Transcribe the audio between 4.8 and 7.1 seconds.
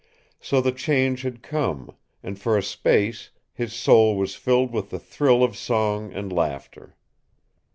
the thrill of song and laughter.